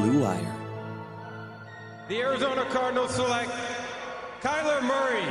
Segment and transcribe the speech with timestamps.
[0.00, 0.54] Blue Wire.
[2.08, 3.50] The Arizona Cardinals select
[4.40, 5.26] Kyler Murray.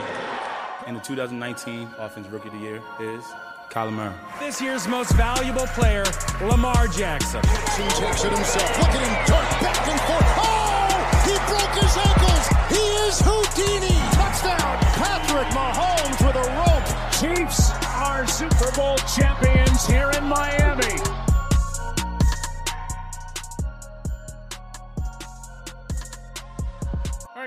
[0.85, 3.23] And the 2019 Offensive Rookie of the Year is
[3.69, 4.13] Kyler Murray.
[4.39, 6.03] This year's most valuable player,
[6.41, 7.41] Lamar Jackson.
[7.79, 8.77] He takes it himself.
[8.79, 10.35] Look at him dart back and forth.
[10.35, 10.91] Oh!
[11.23, 12.45] He broke his ankles.
[12.67, 13.95] He is Houdini.
[14.19, 14.77] Touchdown.
[14.99, 16.87] Patrick Mahomes with a rope.
[17.15, 21.06] Chiefs are Super Bowl champions here in Miami.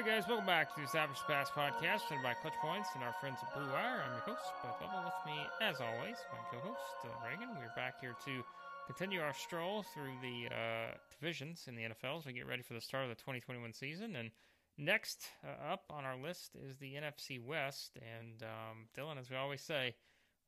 [0.01, 3.13] Right, guys, welcome back to the Established Pass podcast, presented by Clutch Points and our
[3.21, 4.01] friends at Blue Wire.
[4.01, 5.05] I'm your host, Bud Lovell.
[5.05, 7.49] With me, as always, my co-host, Dylan Reagan.
[7.59, 8.43] We're back here to
[8.87, 12.73] continue our stroll through the uh, divisions in the NFL as we get ready for
[12.73, 14.17] the start of the 2021 season.
[14.17, 14.31] And
[14.79, 17.99] next uh, up on our list is the NFC West.
[18.01, 19.95] And um, Dylan, as we always say,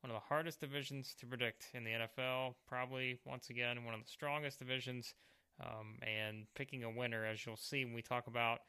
[0.01, 2.55] one of the hardest divisions to predict in the NFL.
[2.67, 5.13] Probably, once again, one of the strongest divisions.
[5.63, 8.61] Um, and picking a winner, as you'll see when we talk about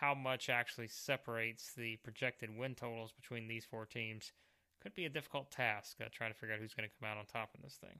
[0.00, 4.32] how much actually separates the projected win totals between these four teams
[4.82, 7.16] could be a difficult task uh, trying to figure out who's going to come out
[7.16, 7.96] on top in this thing.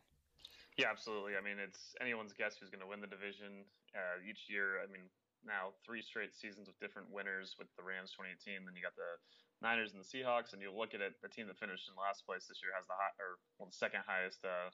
[0.77, 1.39] Yeah, absolutely.
[1.39, 3.62] I mean, it's anyone's guess who's going to win the division
[3.95, 4.83] uh, each year.
[4.83, 5.06] I mean,
[5.47, 9.14] now three straight seasons with different winners with the Rams 2018, then you got the
[9.62, 12.27] Niners and the Seahawks, and you look at it, the team that finished in last
[12.27, 14.69] place this year has the high, or well, the second highest uh,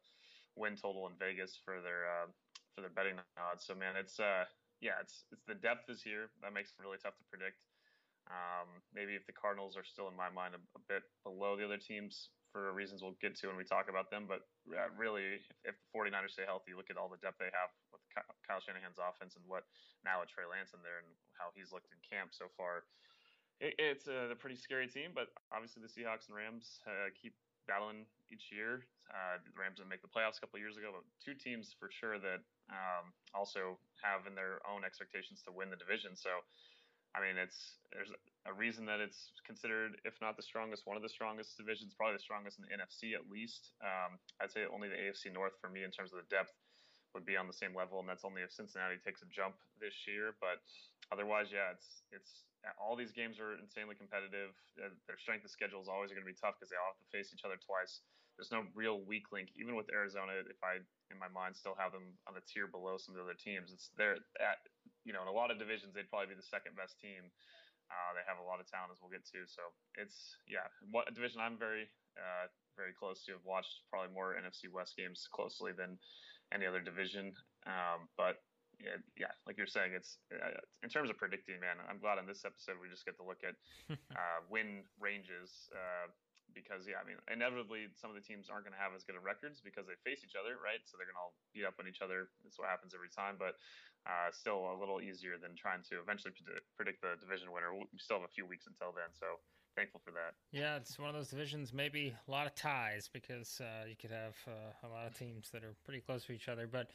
[0.56, 2.32] win total in Vegas for their uh,
[2.72, 3.68] for their betting odds.
[3.68, 4.48] So man, it's uh,
[4.80, 7.60] yeah, it's it's the depth is here that makes it really tough to predict.
[8.28, 11.66] Um, maybe if the Cardinals are still in my mind a, a, bit below the
[11.66, 15.42] other teams for reasons we'll get to when we talk about them, but uh, really,
[15.42, 18.02] if, if, the 49ers stay healthy, look at all the depth they have with
[18.46, 19.66] Kyle Shanahan's offense and what
[20.06, 22.86] now with Trey Lance in there and how he's looked in camp so far.
[23.58, 27.34] It, it's a, a, pretty scary team, but obviously the Seahawks and Rams uh, keep
[27.70, 28.02] battling
[28.34, 28.82] each year.
[29.06, 31.86] Uh, the Rams didn't make the playoffs a couple years ago, but two teams for
[31.90, 36.18] sure that um, also have in their own expectations to win the division.
[36.18, 36.30] So,
[37.14, 38.10] I mean, it's there's
[38.46, 42.18] a reason that it's considered, if not the strongest, one of the strongest divisions, probably
[42.18, 43.74] the strongest in the NFC at least.
[43.82, 46.54] Um, I'd say only the AFC North for me in terms of the depth
[47.14, 50.06] would be on the same level, and that's only if Cincinnati takes a jump this
[50.06, 50.38] year.
[50.38, 50.62] But
[51.12, 54.52] otherwise, yeah, it's it's all these games are insanely competitive.
[54.76, 57.08] Their strength of schedule is always going to be tough because they all have to
[57.08, 58.04] face each other twice.
[58.36, 60.40] There's no real weak link, even with Arizona.
[60.44, 60.80] If I,
[61.12, 63.72] in my mind, still have them on the tier below some of the other teams,
[63.72, 64.64] it's they're at,
[65.04, 67.28] you know, in a lot of divisions, they'd probably be the second best team.
[67.90, 69.44] Uh, they have a lot of talent, as we'll get to.
[69.50, 72.46] So it's yeah, what division I'm very, uh,
[72.76, 73.36] very close to.
[73.36, 75.98] Have watched probably more NFC West games closely than
[76.54, 77.34] any other division.
[77.66, 78.40] Um, but
[78.80, 81.76] yeah, yeah, like you're saying, it's uh, in terms of predicting, man.
[81.84, 83.54] I'm glad on this episode we just get to look at
[83.92, 86.08] uh, win ranges uh,
[86.56, 89.14] because, yeah, I mean, inevitably some of the teams aren't going to have as good
[89.14, 90.82] of records because they face each other, right?
[90.88, 92.32] So they're going to all beat up on each other.
[92.42, 93.60] That's what happens every time, but
[94.08, 97.76] uh, still a little easier than trying to eventually predict, predict the division winner.
[97.76, 99.38] We still have a few weeks until then, so
[99.76, 100.34] thankful for that.
[100.50, 104.10] Yeah, it's one of those divisions, maybe a lot of ties because uh, you could
[104.10, 106.90] have uh, a lot of teams that are pretty close to each other, but.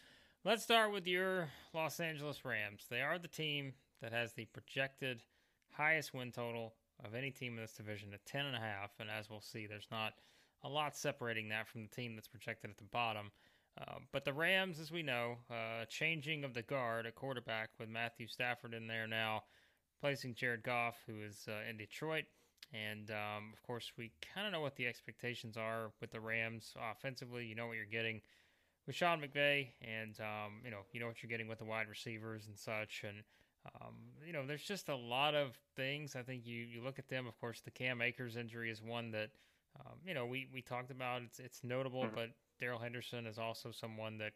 [0.45, 2.85] Let's start with your Los Angeles Rams.
[2.87, 5.23] They are the team that has the projected
[5.71, 9.09] highest win total of any team in this division at 10 and a half, and
[9.09, 10.13] as we'll see, there's not
[10.63, 13.31] a lot separating that from the team that's projected at the bottom.
[13.75, 17.89] Uh, but the Rams, as we know, uh, changing of the guard at quarterback with
[17.89, 19.45] Matthew Stafford in there now,
[19.99, 22.25] placing Jared Goff, who is uh, in Detroit.
[22.71, 26.75] And um, of course, we kind of know what the expectations are with the Rams
[26.91, 27.47] offensively.
[27.47, 28.21] You know what you're getting
[28.85, 31.87] with Sean McVay, and um, you know you know what you're getting with the wide
[31.89, 33.23] receivers and such, and
[33.65, 36.15] um, you know there's just a lot of things.
[36.15, 37.27] I think you you look at them.
[37.27, 39.29] Of course, the Cam Akers injury is one that
[39.79, 41.21] um, you know we we talked about.
[41.23, 42.15] It's it's notable, mm-hmm.
[42.15, 42.29] but
[42.59, 44.33] Darrell Henderson is also someone that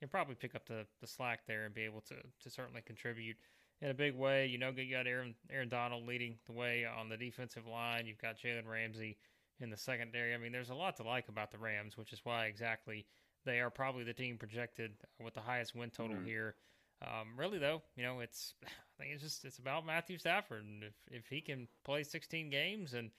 [0.00, 3.36] can probably pick up the, the slack there and be able to to certainly contribute
[3.80, 4.46] in a big way.
[4.46, 8.06] You know, you got Aaron Aaron Donald leading the way on the defensive line.
[8.06, 9.16] You've got Jalen Ramsey
[9.60, 10.34] in the secondary.
[10.34, 13.06] I mean, there's a lot to like about the Rams, which is why exactly
[13.44, 16.26] they are probably the team projected with the highest win total mm-hmm.
[16.26, 16.54] here.
[17.02, 20.82] Um, really, though, you know, it's I think it's just it's about Matthew Stafford, and
[20.82, 23.10] if if he can play 16 games and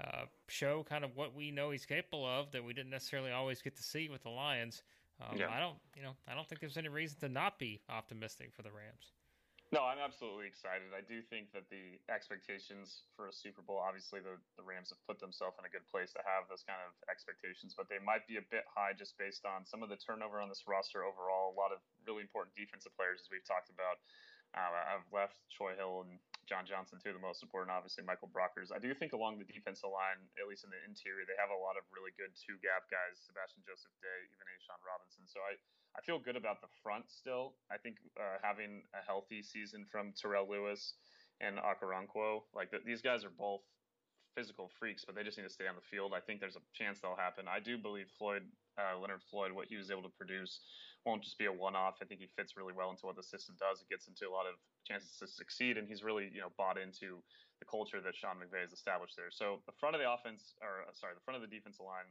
[0.00, 3.62] uh, show kind of what we know he's capable of that we didn't necessarily always
[3.62, 4.82] get to see with the Lions,
[5.20, 5.48] um, yeah.
[5.50, 8.62] I don't, you know, I don't think there's any reason to not be optimistic for
[8.62, 9.12] the Rams.
[9.74, 10.94] No, I'm absolutely excited.
[10.94, 15.02] I do think that the expectations for a Super Bowl, obviously, the, the Rams have
[15.02, 18.22] put themselves in a good place to have those kind of expectations, but they might
[18.30, 21.50] be a bit high just based on some of the turnover on this roster overall.
[21.50, 23.98] A lot of really important defensive players, as we've talked about.
[24.54, 28.72] Uh, I've left Troy Hill and John Johnson too, the most important, obviously Michael Brockers.
[28.72, 31.60] I do think along the defensive line, at least in the interior, they have a
[31.60, 35.24] lot of really good two gap guys, Sebastian Joseph Day, even A'Shawn Robinson.
[35.26, 35.56] So I,
[35.96, 37.56] I feel good about the front still.
[37.72, 40.96] I think uh, having a healthy season from Terrell Lewis
[41.40, 43.64] and Okoronkwo, like the, these guys are both
[44.34, 46.12] physical freaks, but they just need to stay on the field.
[46.14, 47.46] I think there's a chance that'll happen.
[47.46, 48.42] I do believe Floyd,
[48.76, 50.60] uh, Leonard Floyd, what he was able to produce
[51.04, 52.00] won't just be a one-off.
[52.00, 53.84] I think he fits really well into what the system does.
[53.84, 54.56] It gets into a lot of
[54.88, 57.20] chances to succeed, and he's really you know bought into
[57.60, 59.30] the culture that Sean McVay has established there.
[59.30, 62.08] So the front of the offense, or uh, sorry, the front of the defensive line,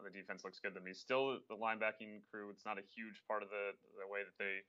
[0.00, 0.96] the defense looks good to me.
[0.96, 4.64] Still, the linebacking crew, it's not a huge part of the the way that they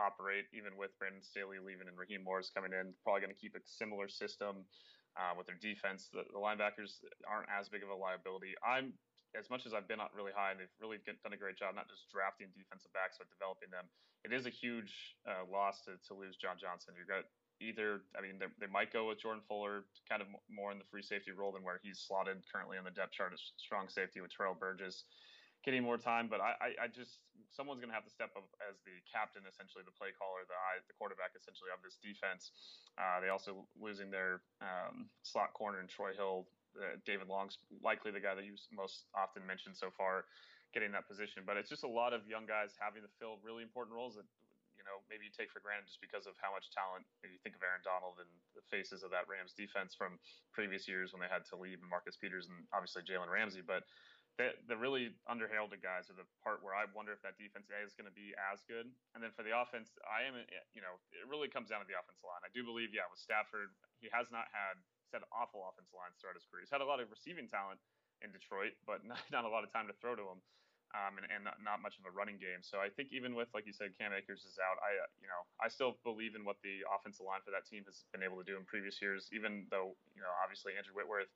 [0.00, 2.90] operate, even with Brandon Staley leaving and Raheem Morris coming in.
[3.06, 4.66] Probably going to keep a similar system.
[5.12, 8.56] Uh, with their defense, the, the linebackers aren't as big of a liability.
[8.64, 8.96] I'm
[9.38, 11.88] as much as I've been really high, and they've really done a great job, not
[11.88, 13.88] just drafting defensive backs, but developing them.
[14.24, 16.94] It is a huge uh, loss to, to lose John Johnson.
[16.94, 17.26] You've got
[17.58, 21.02] either, I mean, they might go with Jordan Fuller, kind of more in the free
[21.02, 24.30] safety role than where he's slotted currently on the depth chart as strong safety with
[24.30, 25.04] Terrell Burgess
[25.64, 26.26] getting more time.
[26.26, 29.46] But I, I, I just, someone's going to have to step up as the captain,
[29.46, 32.50] essentially, the play caller, the the quarterback, essentially, of this defense.
[32.98, 36.46] Uh, they also losing their um, slot corner in Troy Hill
[36.78, 40.24] uh, David Long's likely the guy that you most often mentioned so far,
[40.72, 41.44] getting that position.
[41.44, 44.26] But it's just a lot of young guys having to fill really important roles that
[44.76, 47.04] you know maybe you take for granted just because of how much talent.
[47.22, 50.16] You think of Aaron Donald and the faces of that Rams defense from
[50.50, 53.84] previous years when they had to leave and Marcus Peters and obviously Jalen Ramsey, but.
[54.40, 57.84] The, the really underheralded guys are the part where I wonder if that defense A
[57.84, 58.88] is going to be as good.
[59.12, 60.40] And then for the offense, I am,
[60.72, 62.40] you know, it really comes down to the offensive line.
[62.40, 63.68] I do believe, yeah, with Stafford,
[64.00, 64.80] he has not had
[65.12, 66.64] had awful offensive lines throughout his career.
[66.64, 67.78] He's had a lot of receiving talent
[68.24, 70.40] in Detroit, but not, not a lot of time to throw to him,
[70.92, 72.60] um, and, and not, not, much of a running game.
[72.60, 75.28] So I think even with, like you said, Cam Akers is out, I uh, you
[75.28, 78.40] know I still believe in what the offensive line for that team has been able
[78.40, 79.28] to do in previous years.
[79.32, 81.30] Even though you know obviously Andrew Whitworth.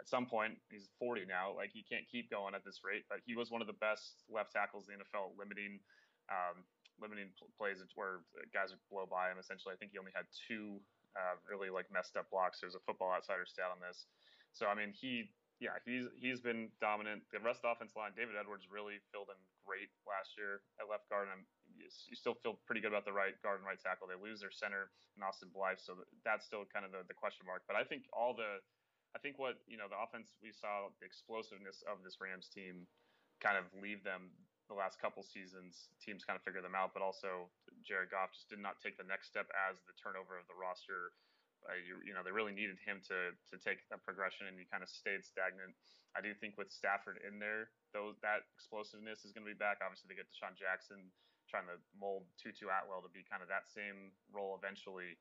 [0.00, 1.52] At some point, he's 40 now.
[1.52, 3.04] Like he can't keep going at this rate.
[3.12, 5.76] But he was one of the best left tackles in the NFL, limiting
[6.32, 6.64] um,
[7.00, 8.20] limiting plays where
[8.52, 9.40] guys would blow by him.
[9.40, 10.80] Essentially, I think he only had two
[11.16, 12.60] uh, really like messed up blocks.
[12.60, 14.06] There's a Football Outsider stat on this.
[14.52, 15.30] So I mean, he
[15.60, 17.22] yeah he's he's been dominant.
[17.30, 20.90] The rest of the offense line, David Edwards really filled in great last year at
[20.90, 21.46] left guard, and
[21.76, 24.10] you still feel pretty good about the right guard and right tackle.
[24.10, 27.46] They lose their center in Austin Blythe, so that's still kind of the, the question
[27.46, 27.62] mark.
[27.70, 28.58] But I think all the
[29.14, 32.86] I think what you know the offense we saw the explosiveness of this Rams team
[33.42, 34.30] kind of leave them
[34.70, 37.50] the last couple seasons, teams kind of figure them out, but also
[37.82, 41.14] Jared Goff just did not take the next step as the turnover of the roster.
[41.68, 44.64] Uh, you, you, know, they really needed him to to take a progression, and he
[44.64, 45.76] kind of stayed stagnant.
[46.16, 49.84] I do think with Stafford in there, though, that explosiveness is going to be back.
[49.84, 50.98] Obviously, they get DeSean Jackson
[51.46, 55.20] trying to mold Tutu Atwell to be kind of that same role eventually.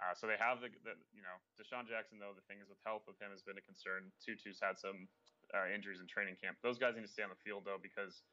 [0.00, 2.80] Uh, so they have the, the, you know, DeSean Jackson, though, the thing is with
[2.88, 4.08] health with him has been a concern.
[4.16, 5.04] Tutu's had some
[5.52, 6.56] uh, injuries in training camp.
[6.64, 8.24] Those guys need to stay on the field, though, because–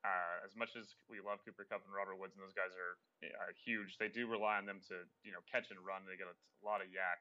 [0.00, 2.96] uh, as much as we love Cooper Kupp and Robert Woods, and those guys are,
[3.36, 6.08] are huge, they do rely on them to you know catch and run.
[6.08, 7.20] They get a, a lot of YAC,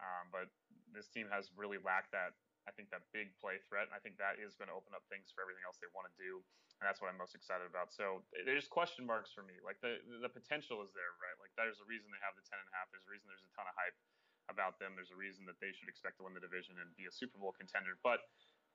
[0.00, 0.48] um, but
[0.96, 2.32] this team has really lacked that.
[2.64, 3.92] I think that big play threat.
[3.92, 6.08] And I think that is going to open up things for everything else they want
[6.08, 6.40] to do,
[6.80, 7.92] and that's what I'm most excited about.
[7.92, 9.60] So there's question marks for me.
[9.60, 11.36] Like the the potential is there, right?
[11.36, 12.88] Like there's a reason they have the ten and a half.
[12.88, 13.96] There's a reason there's a ton of hype
[14.48, 14.96] about them.
[14.96, 17.36] There's a reason that they should expect to win the division and be a Super
[17.36, 18.00] Bowl contender.
[18.00, 18.24] But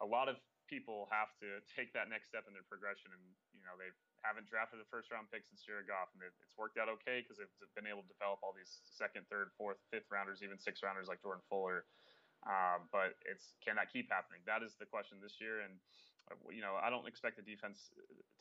[0.01, 0.37] a lot of
[0.69, 3.09] people have to take that next step in their progression.
[3.09, 3.25] And
[3.57, 3.89] you know they
[4.21, 7.41] haven't drafted the first round pick since Jared Goff, and it's worked out okay because
[7.41, 11.09] they've been able to develop all these second, third, fourth, fifth rounders, even six rounders
[11.09, 11.89] like Jordan Fuller.
[12.45, 14.39] Uh, but it's can that keep happening?
[14.47, 15.75] That is the question this year, and
[16.31, 17.91] uh, you know I don't expect the defense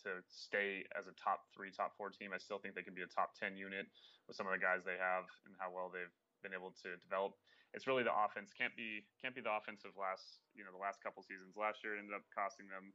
[0.06, 2.30] to stay as a top three, top four team.
[2.30, 3.90] I still think they can be a top ten unit
[4.30, 6.14] with some of the guys they have and how well they've
[6.46, 7.34] been able to develop
[7.76, 11.04] it's really the offense can't be can't be the offensive last you know the last
[11.04, 11.56] couple seasons.
[11.56, 12.92] Last year it ended up costing them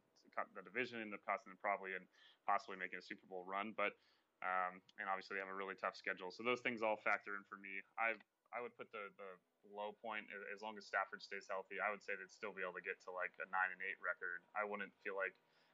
[0.58, 2.06] the division, ended up costing them probably and
[2.50, 3.78] possibly making a Super Bowl run.
[3.78, 3.94] But
[4.42, 7.46] um, and obviously they have a really tough schedule, so those things all factor in
[7.46, 7.86] for me.
[8.02, 8.18] I
[8.52, 9.30] I would put the the
[9.70, 11.78] low point as long as Stafford stays healthy.
[11.78, 14.02] I would say they'd still be able to get to like a nine and eight
[14.02, 14.42] record.
[14.58, 15.34] I wouldn't feel like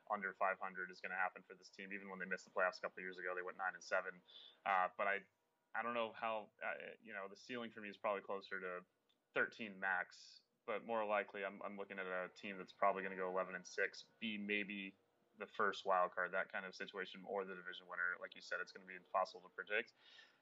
[0.09, 0.57] under 500
[0.89, 1.93] is going to happen for this team.
[1.93, 4.17] Even when they missed the playoffs a couple years ago, they went nine and seven.
[4.65, 5.21] Uh, but I
[5.77, 8.81] I don't know how uh, you know the ceiling for me is probably closer to
[9.37, 13.21] 13 max, but more likely I'm, I'm looking at a team that's probably going to
[13.21, 14.97] go 11 and six, be maybe
[15.37, 18.17] the first wild card, that kind of situation, or the division winner.
[18.19, 19.95] Like you said, it's going to be impossible to predict.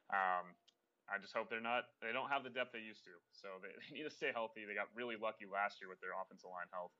[0.09, 0.55] Um,
[1.07, 1.87] I just hope they're not.
[2.03, 4.67] They don't have the depth they used to, so they, they need to stay healthy.
[4.67, 6.91] They got really lucky last year with their offensive line health,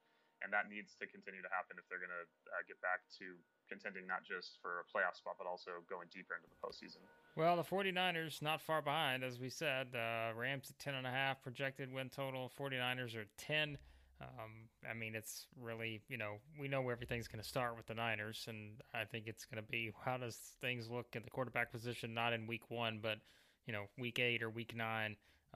[0.43, 3.37] and that needs to continue to happen if they're going to uh, get back to
[3.65, 7.01] contending not just for a playoff spot, but also going deeper into the postseason.
[7.35, 9.93] Well, the 49ers not far behind, as we said.
[9.93, 12.51] Uh, Rams at 10.5 projected win total.
[12.53, 13.77] 49ers are 10.
[14.21, 17.85] Um, I mean, it's really, you know, we know where everything's going to start with
[17.85, 21.29] the Niners, and I think it's going to be how does things look in the
[21.29, 23.19] quarterback position, not in week one, but,
[23.67, 25.15] you know, week eight or week nine.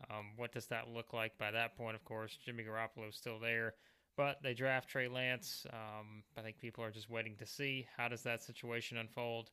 [0.10, 1.96] Um, what does that look like by that point?
[1.96, 3.74] Of course, Jimmy Garoppolo is still there,
[4.22, 5.66] but they draft Trey Lance.
[5.74, 9.50] Um, I think people are just waiting to see how does that situation unfold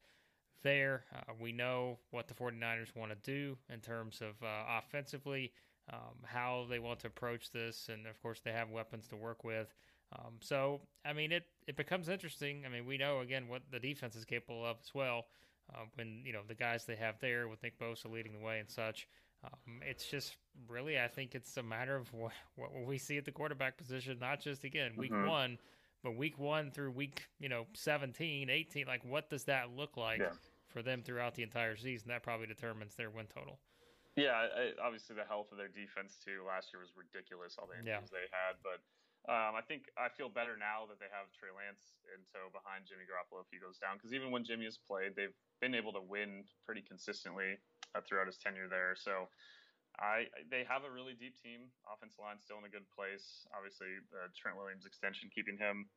[0.62, 1.06] there.
[1.16, 5.52] Uh, we know what the 49ers want to do in terms of uh, offensively,
[5.90, 9.42] um, how they want to approach this, and of course, they have weapons to work
[9.42, 9.72] with.
[10.12, 12.64] Um, so, I mean, it, it becomes interesting.
[12.66, 15.28] I mean, we know, again, what the defense is capable of as well.
[15.74, 18.58] Uh, when, you know, the guys they have there with Nick Bosa leading the way
[18.58, 19.08] and such.
[19.44, 23.24] Um, it's just really, I think it's a matter of what, what we see at
[23.24, 25.28] the quarterback position, not just, again, week mm-hmm.
[25.28, 25.58] one,
[26.02, 30.18] but week one through week, you know, 17, 18, like what does that look like
[30.18, 30.34] yeah.
[30.66, 32.08] for them throughout the entire season?
[32.08, 33.58] That probably determines their win total.
[34.16, 36.42] Yeah, I, obviously the health of their defense too.
[36.42, 38.18] Last year was ridiculous, all the injuries yeah.
[38.18, 38.82] they had, but
[39.30, 42.88] um, I think I feel better now that they have Trey Lance in tow behind
[42.88, 44.00] Jimmy Garoppolo if he goes down.
[44.00, 47.60] Because even when Jimmy has played, they've been able to win pretty consistently
[47.94, 48.96] uh, throughout his tenure there.
[48.96, 49.28] So
[49.98, 51.68] I they have a really deep team.
[51.88, 53.46] Offensive line still in a good place.
[53.50, 55.90] Obviously, the Trent Williams extension keeping him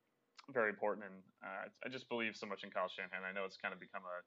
[0.49, 1.05] very important.
[1.05, 3.21] And uh, I just believe so much in Kyle Shanahan.
[3.21, 4.17] I know it's kind of become a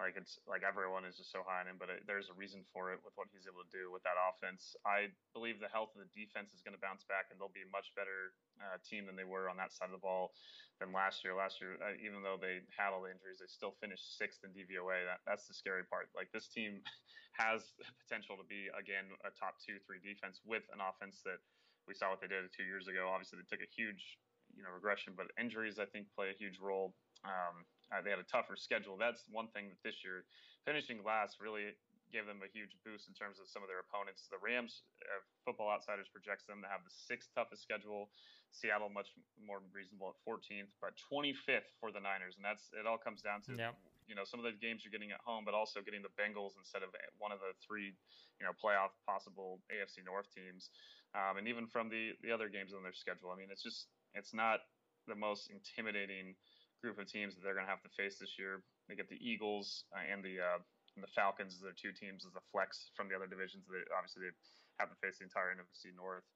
[0.00, 2.64] like it's like everyone is just so high on him, but it, there's a reason
[2.72, 4.72] for it with what he's able to do with that offense.
[4.88, 7.64] I believe the health of the defense is going to bounce back, and they'll be
[7.64, 10.32] a much better uh, team than they were on that side of the ball
[10.80, 11.36] than last year.
[11.36, 14.56] Last year, uh, even though they had all the injuries, they still finished sixth in
[14.56, 15.04] DVOA.
[15.04, 16.08] That, that's the scary part.
[16.16, 16.80] Like this team
[17.42, 21.40] has potential to be again a top two, three defense with an offense that
[21.84, 23.12] we saw what they did two years ago.
[23.12, 24.16] Obviously, they took a huge
[24.56, 26.96] you know regression, but injuries I think play a huge role.
[27.28, 28.96] Um, uh, they had a tougher schedule.
[28.96, 30.24] That's one thing that this year
[30.64, 31.76] finishing last really
[32.12, 34.28] gave them a huge boost in terms of some of their opponents.
[34.28, 38.12] The Rams, uh, Football Outsiders projects them to have the sixth toughest schedule.
[38.52, 39.08] Seattle much
[39.40, 42.84] more reasonable at 14th, but 25th for the Niners, and that's it.
[42.84, 43.72] All comes down to yep.
[44.04, 46.52] you know some of the games you're getting at home, but also getting the Bengals
[46.60, 47.96] instead of one of the three
[48.36, 50.68] you know playoff possible AFC North teams,
[51.16, 53.32] um, and even from the the other games on their schedule.
[53.32, 54.60] I mean, it's just it's not
[55.08, 56.36] the most intimidating
[56.82, 58.60] group of teams that they're going to have to face this year.
[58.90, 60.60] They get the Eagles uh, and the uh,
[60.98, 63.64] and the Falcons as their two teams as a flex from the other divisions.
[63.70, 64.34] They obviously they
[64.82, 66.26] have to face the entire NFC North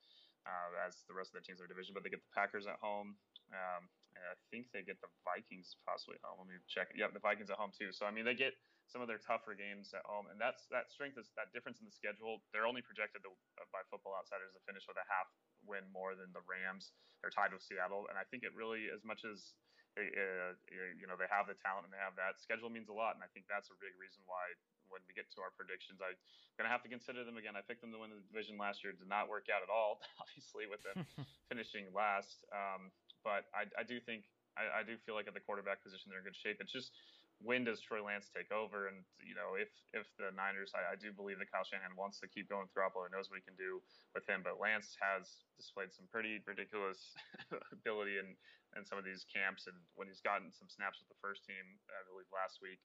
[0.48, 2.64] uh, as the rest of their teams in their division, but they get the Packers
[2.64, 3.18] at home.
[3.52, 6.40] Um, I think they get the Vikings possibly home.
[6.40, 6.88] Let me check.
[6.96, 7.92] Yep, the Vikings at home too.
[7.92, 8.56] So I mean, they get
[8.88, 11.86] some of their tougher games at home, and that's that strength is that difference in
[11.90, 12.40] the schedule.
[12.54, 15.28] They're only projected to, uh, by Football Outsiders to finish with a half
[15.66, 16.94] win more than the Rams.
[17.20, 19.58] They're tied with Seattle, and I think it really, as much as
[19.96, 20.52] uh,
[21.00, 23.24] you know they have the talent and they have that schedule means a lot, and
[23.24, 24.52] I think that's a big reason why
[24.92, 26.14] when we get to our predictions, I'm
[26.54, 27.58] gonna have to consider them again.
[27.58, 30.00] I picked them to win the division last year, did not work out at all,
[30.22, 31.04] obviously with them
[31.50, 32.44] finishing last.
[32.52, 32.92] Um,
[33.26, 34.22] but I, I, do think
[34.54, 36.62] I, I, do feel like at the quarterback position they're in good shape.
[36.62, 36.94] It's just
[37.42, 38.88] when does Troy Lance take over?
[38.88, 42.22] And you know, if if the Niners, I, I do believe that Kyle Shanahan wants
[42.24, 43.82] to keep going through and knows what he can do
[44.16, 44.40] with him.
[44.40, 47.12] But Lance has displayed some pretty ridiculous
[47.76, 48.38] ability in
[48.76, 51.64] in some of these camps, and when he's gotten some snaps with the first team,
[51.88, 52.78] I believe last week,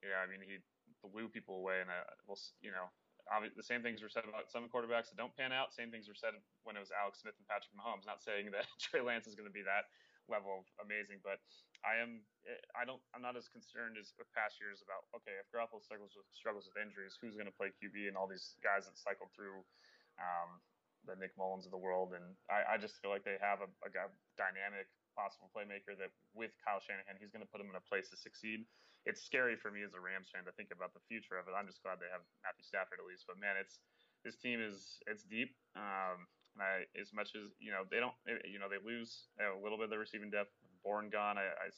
[0.00, 0.62] yeah, I mean he
[1.04, 2.88] blew people away, and uh, we'll you know.
[3.56, 5.72] The same things were said about some quarterbacks that don't pan out.
[5.72, 6.36] Same things were said
[6.68, 8.04] when it was Alex Smith and Patrick Mahomes.
[8.04, 9.88] Not saying that Trey Lance is going to be that
[10.28, 11.40] level of amazing, but
[11.84, 12.24] I am
[12.72, 16.16] I don't I'm not as concerned as with past years about okay if Garoppolo struggles
[16.16, 19.32] with struggles with injuries who's going to play QB and all these guys that cycled
[19.36, 19.60] through
[20.16, 20.60] um,
[21.04, 23.68] the Nick Mullens of the world and I, I just feel like they have a,
[23.84, 23.90] a
[24.40, 28.10] dynamic possible playmaker that with Kyle Shanahan he's going to put him in a place
[28.10, 28.66] to succeed.
[29.06, 31.54] It's scary for me as a Rams fan to think about the future of it.
[31.54, 33.78] I'm just glad they have Matthew Stafford at least, but man, it's
[34.24, 35.52] this team is it's deep.
[35.76, 36.24] Um,
[36.56, 38.14] I, as much as you know, they don't.
[38.46, 40.54] You know, they lose a little bit of the receiving depth.
[40.80, 41.36] Bourne gone.
[41.36, 41.68] I, I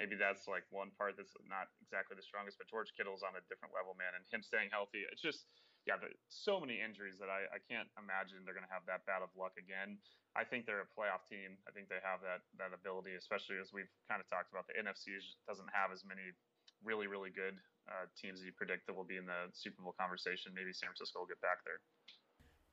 [0.00, 3.42] maybe that's like one part that's not exactly the strongest, but George Kittle's on a
[3.46, 5.06] different level, man, and him staying healthy.
[5.10, 5.46] It's just,
[5.84, 9.04] yeah, but so many injuries that I, I can't imagine they're going to have that
[9.04, 10.00] bad of luck again.
[10.32, 11.60] I think they're a playoff team.
[11.68, 14.66] I think they have that that ability, especially as we've kind of talked about.
[14.66, 15.14] The NFC
[15.46, 16.34] doesn't have as many
[16.82, 17.54] really really good
[17.86, 20.50] uh, teams that you predict that will be in the Super Bowl conversation.
[20.56, 21.78] Maybe San Francisco will get back there.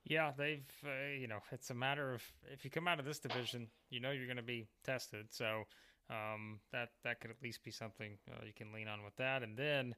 [0.08, 3.20] Yeah, they've uh, you know it's a matter of if you come out of this
[3.20, 5.30] division, you know you're going to be tested.
[5.30, 5.68] So
[6.10, 9.42] um, that that could at least be something uh, you can lean on with that.
[9.42, 9.94] And then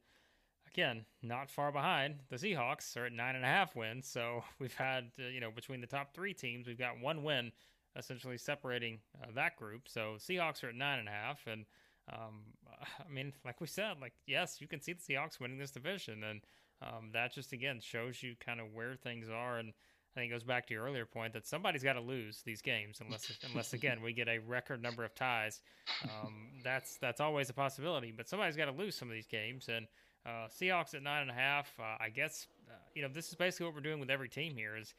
[0.75, 4.09] again, not far behind, the Seahawks are at nine and a half wins.
[4.09, 7.53] So we've had uh, you know between the top three teams, we've got one win
[7.97, 9.83] essentially separating uh, that group.
[9.89, 11.65] So Seahawks are at nine and a half, and
[12.13, 12.43] um,
[13.09, 16.25] I mean, like we said, like yes, you can see the Seahawks winning this division,
[16.25, 16.41] and
[16.83, 19.59] um, that just again shows you kind of where things are.
[19.59, 19.73] And
[20.15, 22.63] I think it goes back to your earlier point that somebody's got to lose these
[22.63, 25.61] games, unless unless again we get a record number of ties.
[26.05, 29.69] Um, that's that's always a possibility, but somebody's got to lose some of these games,
[29.69, 29.87] and
[30.27, 31.73] uh, Seahawks at nine and a half.
[31.79, 34.55] Uh, I guess uh, you know this is basically what we're doing with every team
[34.55, 34.77] here.
[34.77, 34.95] Is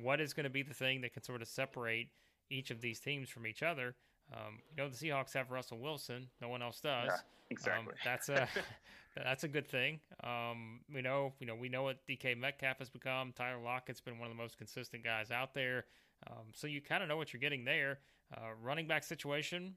[0.00, 2.08] what is going to be the thing that can sort of separate
[2.50, 3.94] each of these teams from each other?
[4.32, 6.28] Um, you know the Seahawks have Russell Wilson.
[6.40, 7.06] No one else does.
[7.06, 7.16] Yeah,
[7.50, 7.92] exactly.
[7.92, 8.48] Um, that's a
[9.16, 10.00] that's a good thing.
[10.22, 13.32] Um, we know you know we know what DK Metcalf has become.
[13.32, 15.84] Tyler Lockett's been one of the most consistent guys out there.
[16.28, 17.98] Um, so you kind of know what you're getting there.
[18.36, 19.74] Uh, running back situation.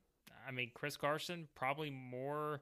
[0.47, 2.61] I mean, Chris Carson probably more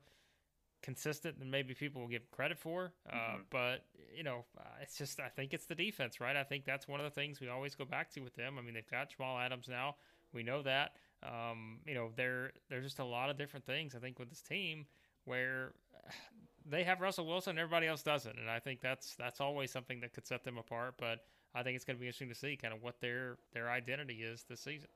[0.81, 2.93] consistent than maybe people will give credit for.
[3.09, 3.41] Uh, mm-hmm.
[3.50, 3.85] But
[4.15, 6.35] you know, uh, it's just I think it's the defense, right?
[6.35, 8.57] I think that's one of the things we always go back to with them.
[8.57, 9.95] I mean, they've got Jamal Adams now.
[10.33, 10.93] We know that.
[11.23, 14.41] Um, you know, there there's just a lot of different things I think with this
[14.41, 14.85] team
[15.25, 15.73] where
[16.69, 20.00] they have Russell Wilson, and everybody else doesn't, and I think that's that's always something
[20.01, 20.95] that could set them apart.
[20.97, 21.19] But
[21.53, 24.23] I think it's going to be interesting to see kind of what their their identity
[24.23, 24.89] is this season.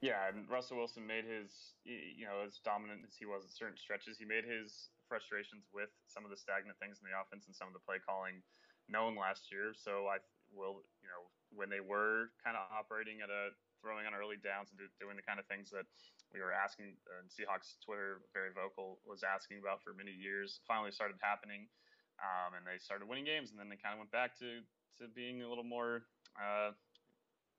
[0.00, 3.78] Yeah, and Russell Wilson made his, you know, as dominant as he was at certain
[3.78, 7.54] stretches, he made his frustrations with some of the stagnant things in the offense and
[7.54, 8.42] some of the play calling
[8.90, 9.70] known last year.
[9.70, 10.18] So I
[10.50, 14.74] will, you know, when they were kind of operating at a throwing on early downs
[14.74, 15.86] and do, doing the kind of things that
[16.34, 20.90] we were asking, and Seahawks Twitter very vocal was asking about for many years, finally
[20.90, 21.70] started happening,
[22.18, 24.66] um, and they started winning games, and then they kind of went back to
[24.98, 26.10] to being a little more.
[26.34, 26.74] Uh,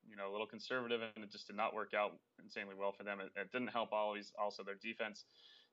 [0.06, 3.02] you know, a little conservative, and it just did not work out insanely well for
[3.02, 3.18] them.
[3.18, 4.30] It, it didn't help always.
[4.38, 5.26] Also, their defense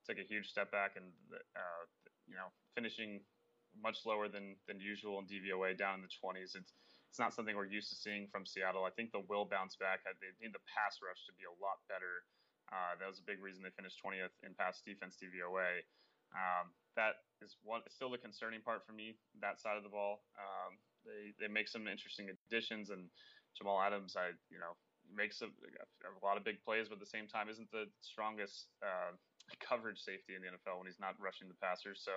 [0.06, 1.84] took a huge step back and uh,
[2.26, 3.20] you know finishing
[3.78, 6.54] much lower than than usual in DVOA down in the 20s.
[6.56, 6.72] It's
[7.12, 8.88] it's not something we're used to seeing from Seattle.
[8.88, 10.00] I think they will bounce back.
[10.04, 12.24] They need the pass rush to be a lot better.
[12.72, 15.84] Uh, that was a big reason they finished 20th in pass defense DVOA.
[16.32, 19.20] Um, that is one still the concerning part for me.
[19.44, 20.24] That side of the ball.
[20.40, 23.12] Um, they they make some interesting additions and
[23.56, 24.16] Jamal Adams.
[24.16, 24.72] I you know
[25.12, 28.72] makes a, a, lot of big plays, but at the same time isn't the strongest
[28.80, 29.12] uh,
[29.62, 32.02] coverage safety in the NFL when he's not rushing the passers.
[32.02, 32.12] So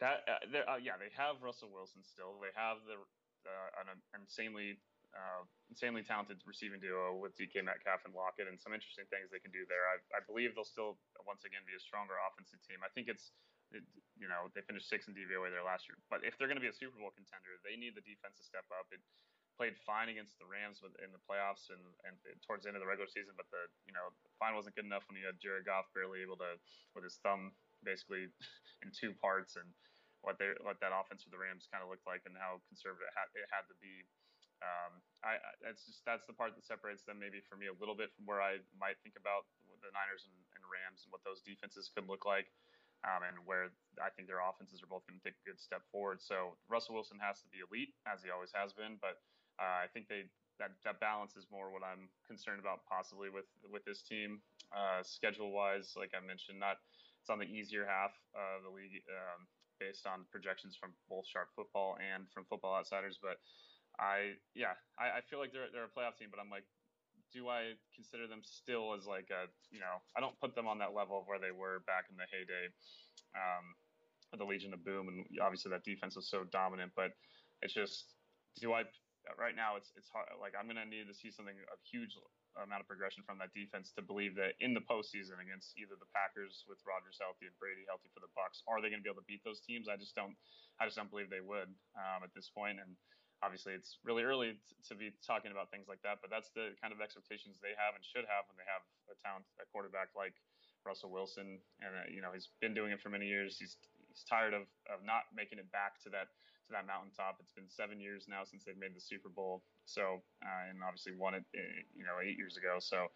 [0.00, 2.36] that uh, uh, yeah, they have Russell Wilson still.
[2.42, 2.98] They have the
[3.46, 4.78] uh, an, insanely
[5.12, 9.42] uh, insanely talented receiving duo with DK Metcalf and Lockett, and some interesting things they
[9.42, 9.84] can do there.
[9.88, 10.96] I, I believe they'll still
[11.28, 12.80] once again be a stronger offensive team.
[12.80, 13.32] I think it's
[13.72, 13.84] it,
[14.16, 16.64] you know they finished six in DVOA there last year, but if they're going to
[16.64, 18.88] be a Super Bowl contender, they need the defense to step up.
[18.92, 19.00] It
[19.56, 22.88] played fine against the Rams in the playoffs and, and towards the end of the
[22.88, 25.88] regular season, but the you know fine wasn't good enough when you had Jared Goff
[25.92, 26.56] barely able to
[26.96, 27.52] with his thumb
[27.84, 28.30] basically
[28.82, 29.68] in two parts and
[30.22, 33.06] what they what that offense for the Rams kind of looked like and how conservative
[33.06, 34.06] it had, it had to be.
[34.62, 37.76] Um, I, I that's just that's the part that separates them maybe for me a
[37.82, 39.50] little bit from where I might think about
[39.82, 42.46] the Niners and, and Rams and what those defenses could look like.
[43.02, 45.82] Um, and where I think their offenses are both going to take a good step
[45.90, 46.22] forward.
[46.22, 49.18] So Russell Wilson has to be elite, as he always has been, but
[49.62, 50.26] uh, I think they
[50.58, 54.42] that that balance is more what I'm concerned about possibly with with this team.
[54.74, 56.82] Uh, schedule wise, like I mentioned, not
[57.22, 59.46] it's on the easier half of the league um,
[59.78, 63.22] based on projections from both Sharp Football and from Football Outsiders.
[63.22, 63.38] But
[64.02, 66.66] I yeah, I, I feel like they're they're a playoff team, but I'm like,
[67.30, 70.82] do I consider them still as like a you know I don't put them on
[70.82, 72.66] that level of where they were back in the heyday.
[73.38, 73.78] Um,
[74.32, 76.92] of the Legion of Boom, and obviously that defense was so dominant.
[76.96, 77.12] But
[77.60, 78.14] it's just,
[78.60, 78.84] do I
[79.38, 80.28] right now it's it's hard.
[80.40, 82.18] Like I'm gonna need to see something a huge
[82.58, 86.10] amount of progression from that defense to believe that in the postseason against either the
[86.12, 89.12] Packers with Rodgers healthy and Brady healthy for the Bucs, are they going to be
[89.12, 89.88] able to beat those teams?
[89.88, 90.36] I just don't.
[90.80, 92.82] I just don't believe they would um, at this point.
[92.82, 92.98] And
[93.40, 96.20] obviously, it's really early t- to be talking about things like that.
[96.20, 99.16] But that's the kind of expectations they have and should have when they have a
[99.22, 100.36] talent, a quarterback like
[100.84, 101.62] Russell Wilson.
[101.80, 103.56] And uh, you know, he's been doing it for many years.
[103.56, 103.78] He's
[104.12, 106.28] he's tired of of not making it back to that
[106.72, 107.36] that mountaintop.
[107.40, 109.62] It's been seven years now since they've made the Super Bowl.
[109.84, 112.76] So, uh, and obviously won it, eh, you know, eight years ago.
[112.80, 113.08] So,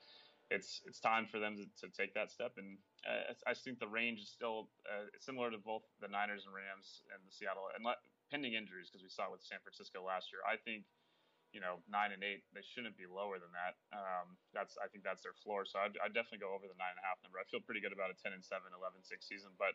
[0.51, 2.55] it's it's time for them to, to take that step.
[2.57, 6.55] And uh, I think the range is still uh, similar to both the Niners and
[6.55, 7.99] Rams and the Seattle, and let,
[8.31, 10.43] pending injuries, because we saw it with San Francisco last year.
[10.47, 10.87] I think,
[11.51, 13.75] you know, nine and eight, they shouldn't be lower than that.
[13.91, 15.67] Um, that's I think that's their floor.
[15.67, 17.43] So I'd, definitely go over the nine and a half number.
[17.43, 19.75] I feel pretty good about a 10 and 7, 11 6 season, but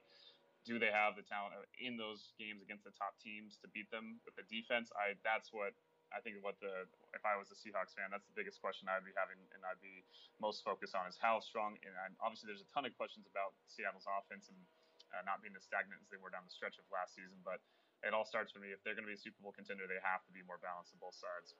[0.65, 4.21] do they have the talent in those games against the top teams to beat them
[4.26, 4.93] with the defense?
[4.93, 5.74] I that's what
[6.12, 9.08] I think what the if I was a Seahawks fan, that's the biggest question I'd
[9.08, 10.04] be having and I'd be
[10.38, 11.80] most focused on is how strong.
[11.82, 14.60] And obviously, there's a ton of questions about Seattle's offense and
[15.15, 17.39] uh, not being as stagnant as they were down the stretch of last season.
[17.41, 17.63] But
[18.04, 20.02] it all starts for me if they're going to be a Super Bowl contender, they
[20.04, 21.56] have to be more balanced on both sides.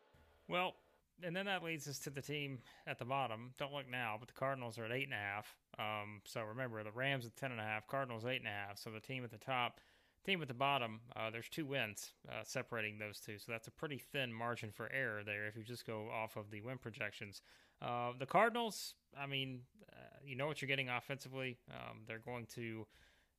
[0.50, 0.76] Well,
[1.24, 3.54] and then that leads us to the team at the bottom.
[3.58, 5.56] Don't look now, but the Cardinals are at eight and a half.
[5.80, 8.78] Um, so remember, the Rams at ten and a half, Cardinals eight and a half.
[8.78, 9.80] So the team at the top,
[10.26, 13.38] team at the bottom, uh, there's two wins uh, separating those two.
[13.38, 16.52] So that's a pretty thin margin for error there if you just go off of
[16.52, 17.42] the win projections.
[17.82, 21.58] Uh, the Cardinals, I mean, uh, you know what you're getting offensively.
[21.72, 22.86] Um, they're going to,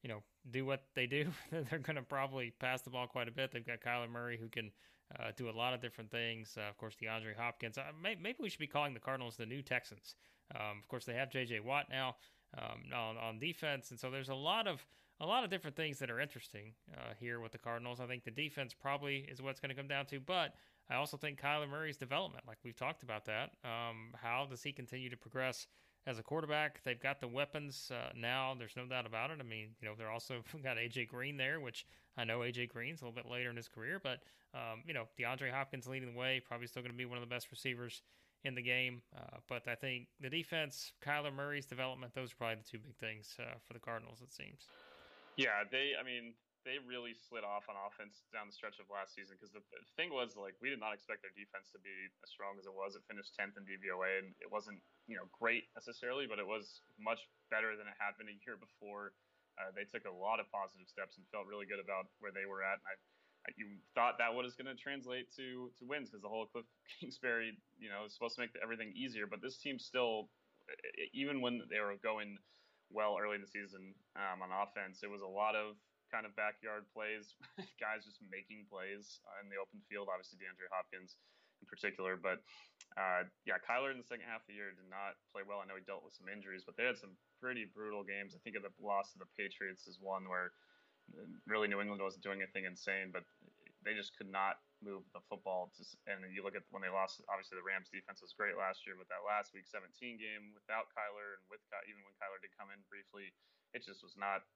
[0.03, 1.29] you know, do what they do.
[1.53, 3.53] they're going to probably pass the ball quite a bit.
[3.53, 4.73] They've got Kyler Murray who can
[5.19, 6.57] uh, do a lot of different things.
[6.57, 7.79] Uh, of course, DeAndre Hopkins.
[7.79, 10.15] Uh, may, maybe we should be calling the Cardinals the new Texans.
[10.55, 11.61] Um, of course, they have J.J.
[11.61, 12.17] Watt now
[12.59, 14.85] um, on, on defense, and so there's a lot of
[15.21, 18.01] a lot of different things that are interesting uh, here with the Cardinals.
[18.01, 20.55] I think the defense probably is what's going to come down to, but
[20.91, 23.51] I also think Kyler Murray's development, like we've talked about that.
[23.63, 25.69] Um, how does he continue to progress?
[26.07, 26.83] as a quarterback.
[26.85, 28.55] They've got the weapons uh, now.
[28.59, 29.39] There's no doubt about it.
[29.41, 33.01] I mean, you know, they're also got AJ Green there, which I know AJ Green's
[33.01, 34.21] a little bit later in his career, but
[34.55, 37.25] um, you know, DeAndre Hopkins leading the way, probably still going to be one of
[37.25, 38.03] the best receivers
[38.45, 39.01] in the game.
[39.17, 42.97] Uh, but I think the defense, Kyler Murray's development, those are probably the two big
[42.97, 44.21] things uh, for the Cardinals.
[44.21, 44.69] It seems.
[45.37, 45.97] Yeah, they.
[45.97, 49.51] I mean, they really slid off on offense down the stretch of last season because
[49.51, 49.63] the,
[49.99, 52.75] thing was like we did not expect their defense to be as strong as it
[52.75, 52.95] was.
[52.95, 54.79] It finished 10th in DVOA and it wasn't
[55.11, 58.61] you know great necessarily, but it was much better than it had been a year
[58.61, 59.17] before.
[59.61, 62.49] Uh, they took a lot of positive steps and felt really good about where they
[62.49, 62.81] were at.
[62.81, 62.97] And I,
[63.47, 66.67] I you thought that was going to translate to to wins because the whole Cliff
[67.01, 70.31] Kingsbury you know is supposed to make everything easier, but this team still
[71.13, 72.39] even when they were going
[72.91, 75.77] well early in the season um, on offense, it was a lot of
[76.13, 77.35] kind of backyard plays,
[77.83, 80.13] guys just making plays in the open field.
[80.13, 81.17] Obviously, DeAndre Hopkins
[81.61, 82.45] in particular, but
[82.97, 85.61] uh, yeah, Kyler in the second half of the year did not play well.
[85.61, 88.37] I know he dealt with some injuries, but they had some pretty brutal games.
[88.37, 90.53] I think of the loss to the Patriots is one where
[91.49, 93.25] really New England wasn't doing anything insane, but
[93.83, 95.73] they just could not move the football.
[95.75, 98.87] To, and you look at when they lost, obviously the Rams defense was great last
[98.87, 102.55] year, but that last week 17 game without Kyler and with even when Kyler did
[102.55, 103.35] come in briefly,
[103.75, 104.47] it just was not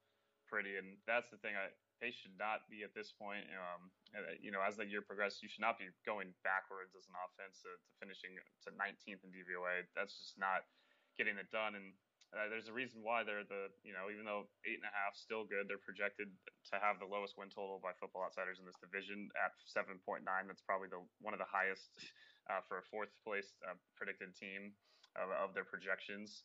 [0.46, 1.54] pretty, and that's the thing.
[1.58, 3.44] I they should not be at this point.
[3.56, 7.08] Um, uh, you know, as the year progresses, you should not be going backwards as
[7.08, 9.88] an offense to, to finishing to 19th in DVOA.
[9.96, 10.68] That's just not
[11.16, 11.72] getting it done.
[11.72, 11.96] And
[12.36, 15.16] uh, there's a reason why they're the you know even though eight and a half
[15.16, 16.28] still good, they're projected
[16.72, 20.20] to have the lowest win total by Football Outsiders in this division at 7.9.
[20.26, 21.96] That's probably the one of the highest
[22.52, 24.76] uh, for a fourth place uh, predicted team
[25.16, 26.44] of, of their projections.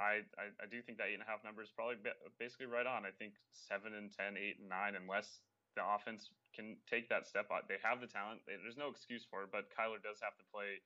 [0.00, 1.96] I, I, I do think that eight and a half number is probably
[2.38, 3.04] basically right on.
[3.06, 5.40] I think seven and ten, eight and nine, unless
[5.76, 7.46] the offense can take that step.
[7.68, 8.42] They have the talent.
[8.46, 10.82] There's no excuse for it, but Kyler does have to play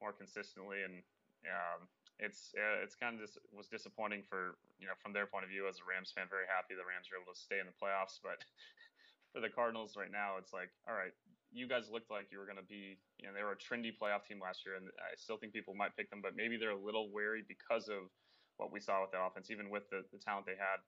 [0.00, 1.02] more consistently, and
[1.48, 5.44] um, it's uh, it's kind of dis- was disappointing for you know from their point
[5.44, 6.30] of view as a Rams fan.
[6.30, 8.40] Very happy the Rams were able to stay in the playoffs, but
[9.32, 11.12] for the Cardinals right now, it's like all right,
[11.50, 13.92] you guys looked like you were going to be you know they were a trendy
[13.92, 16.76] playoff team last year, and I still think people might pick them, but maybe they're
[16.76, 18.08] a little wary because of
[18.56, 20.80] what we saw with the offense, even with the, the talent they had.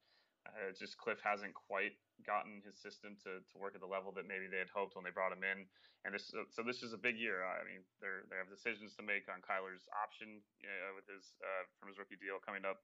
[0.49, 1.93] Uh, just Cliff hasn't quite
[2.25, 5.05] gotten his system to, to work at the level that maybe they had hoped when
[5.05, 5.69] they brought him in.
[6.07, 7.45] And this, so this is a big year.
[7.45, 11.37] I mean, they they have decisions to make on Kyler's option you know, with his
[11.43, 12.81] uh, from his rookie deal coming up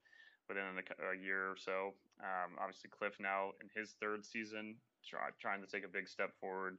[0.51, 1.97] within a, a year or so.
[2.21, 6.37] Um, obviously, Cliff now in his third season, try, trying to take a big step
[6.37, 6.77] forward.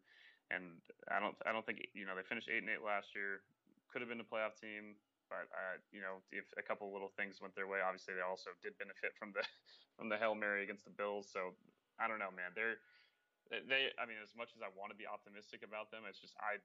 [0.54, 0.78] And
[1.10, 3.41] I don't I don't think you know they finished eight and eight last year.
[3.89, 7.42] Could have been a playoff team but uh, you know, if a couple little things
[7.42, 9.44] went their way, obviously they also did benefit from the
[9.98, 11.30] from the hail mary against the Bills.
[11.32, 11.56] So
[12.00, 12.54] I don't know, man.
[12.54, 12.80] They're
[13.50, 13.94] they.
[13.98, 16.62] I mean, as much as I want to be optimistic about them, it's just I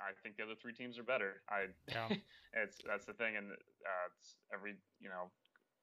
[0.00, 1.44] I think the other three teams are better.
[1.48, 2.08] I yeah.
[2.64, 5.28] it's that's the thing, and uh, it's every you know,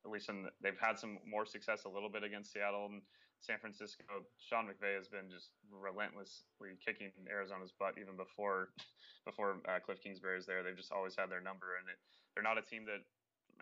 [0.05, 3.01] at least in the, they've had some more success a little bit against Seattle and
[3.39, 4.03] San Francisco.
[4.37, 8.73] Sean McVay has been just relentlessly kicking Arizona's butt even before
[9.27, 10.63] before uh, Cliff Kingsbury is there.
[10.63, 11.99] They've just always had their number, and it,
[12.33, 13.03] they're not a team that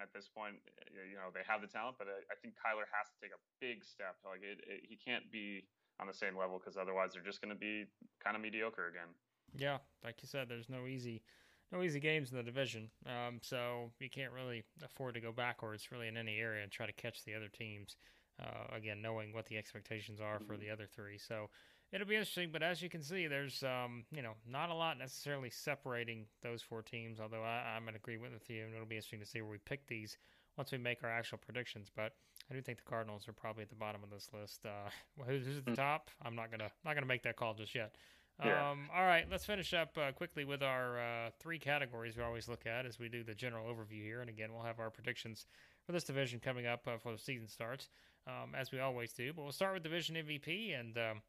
[0.02, 0.60] at this point,
[0.92, 3.42] you know, they have the talent, but I, I think Kyler has to take a
[3.64, 4.20] big step.
[4.26, 5.64] Like it, it, he can't be
[6.00, 7.86] on the same level because otherwise they're just going to be
[8.24, 9.10] kind of mediocre again.
[9.56, 11.24] Yeah, like you said, there's no easy,
[11.72, 12.90] no easy games in the division.
[13.06, 16.86] Um, so you can't really afford to go backwards really in any area and try
[16.86, 17.96] to catch the other teams.
[18.42, 21.18] Uh, again, knowing what the expectations are for the other three.
[21.18, 21.50] So
[21.92, 22.50] it'll be interesting.
[22.52, 26.62] But as you can see, there's um, you know not a lot necessarily separating those
[26.62, 27.20] four teams.
[27.20, 29.58] Although I, am in agreement with you, and it'll be interesting to see where we
[29.60, 30.18] pick these
[30.58, 31.90] once we make our actual predictions.
[31.96, 32.14] But
[32.52, 34.66] I do think the Cardinals are probably at the bottom of this list.
[34.66, 34.90] Uh,
[35.26, 35.76] who's, who's, at the hmm.
[35.76, 36.10] top?
[36.24, 37.96] I'm not gonna not gonna make that call just yet.
[38.44, 38.72] Yeah.
[38.72, 42.50] Um, all right, let's finish up uh, quickly with our uh, three categories we always
[42.50, 44.20] look at as we do the general overview here.
[44.20, 45.46] And again, we'll have our predictions
[45.86, 47.88] for this division coming up uh, before the season starts,
[48.28, 49.34] um, as we always do.
[49.34, 51.22] But we'll start with division MVP, and um,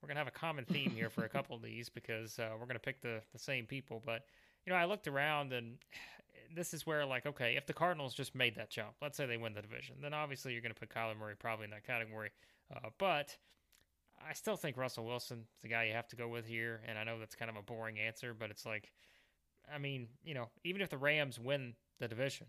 [0.00, 2.66] we're gonna have a common theme here for a couple of these because uh, we're
[2.66, 4.02] gonna pick the the same people.
[4.04, 4.22] But
[4.66, 5.76] you know, I looked around and
[6.54, 9.36] this is where like okay, if the Cardinals just made that jump, let's say they
[9.36, 12.30] win the division, then obviously you're going to put Kyler Murray probably in that category.
[12.74, 13.36] Uh, but
[14.26, 16.98] I still think Russell Wilson is the guy you have to go with here, and
[16.98, 18.92] I know that's kind of a boring answer, but it's like,
[19.72, 22.46] I mean, you know, even if the Rams win the division,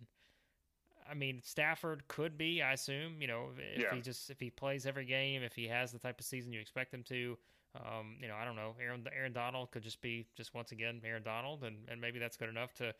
[1.09, 3.93] I mean, Stafford could be, I assume, you know, if Yeah.
[3.93, 6.59] he just if he plays every game, if he has the type of season you
[6.59, 7.37] expect him to,
[7.75, 11.01] um, you know, I don't know, Aaron Aaron Donald could just be just once again
[11.03, 12.93] Aaron Donald, and, and maybe that's good enough to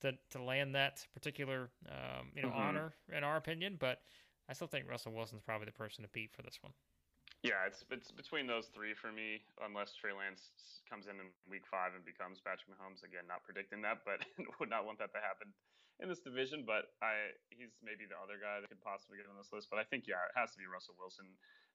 [0.00, 2.56] to to land that particular um, you know Mhm.
[2.56, 3.76] honor in our opinion.
[3.76, 4.02] But
[4.48, 6.72] I still think Russell Wilson's probably the person to beat for this one.
[7.42, 10.50] Yeah, it's it's between those three for me, unless Trey Lance
[10.88, 13.02] comes in in week five and becomes Patrick Mahomes.
[13.02, 14.24] Again, not predicting that, but
[14.60, 15.52] would not want that to happen
[16.02, 16.66] in this division.
[16.66, 19.70] But I he's maybe the other guy that could possibly get on this list.
[19.70, 21.30] But I think yeah, it has to be Russell Wilson.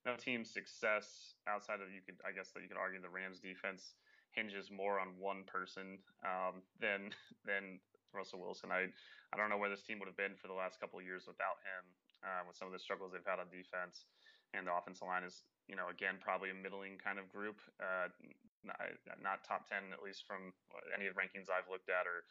[0.06, 3.40] No team success outside of you could I guess that you could argue the Rams
[3.40, 3.96] defense
[4.36, 7.16] hinges more on one person um, than
[7.50, 7.80] than
[8.12, 8.70] Russell Wilson.
[8.70, 8.92] I
[9.32, 11.26] I don't know where this team would have been for the last couple of years
[11.26, 11.84] without him.
[12.26, 14.10] Uh, with some of the struggles they've had on defense,
[14.50, 18.08] and the offensive line is you know, again, probably a middling kind of group, uh,
[18.64, 18.80] not,
[19.20, 20.56] not top 10, at least from
[20.96, 22.08] any of the rankings I've looked at.
[22.08, 22.24] Or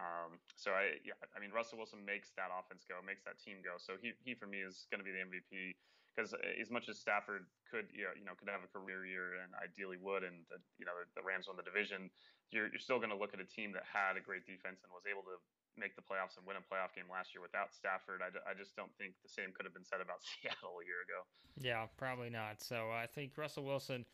[0.00, 3.60] um, so I, yeah, I mean, Russell Wilson makes that offense go, makes that team
[3.60, 3.76] go.
[3.76, 5.76] So he, he for me is going to be the MVP
[6.12, 9.40] because as much as Stafford could, you know, you know, could have a career year
[9.40, 12.12] and ideally would, and the, you know, the Rams won the division,
[12.52, 14.92] you're, you're still going to look at a team that had a great defense and
[14.92, 15.40] was able to
[15.80, 18.20] make the playoffs and win a playoff game last year without Stafford.
[18.20, 21.00] I, I just don't think the same could have been said about Seattle a year
[21.04, 21.24] ago.
[21.56, 22.60] Yeah, probably not.
[22.60, 24.04] So I think Russell Wilson,